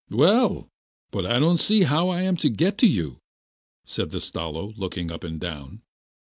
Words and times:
'Well, 0.09 0.67
but 1.11 1.27
I 1.27 1.37
don't 1.37 1.59
see 1.59 1.83
how 1.83 2.09
I 2.09 2.23
am 2.23 2.35
to 2.37 2.49
get 2.49 2.79
to 2.79 2.87
you1' 2.87 3.19
said 3.85 4.09
the 4.09 4.19
Stalo, 4.19 4.73
looking 4.75 5.11
up 5.11 5.23
and 5.23 5.39
down. 5.39 5.83